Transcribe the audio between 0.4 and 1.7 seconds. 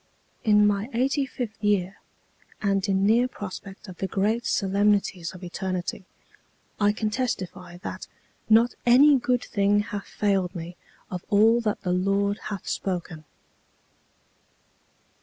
"In my eighty fifth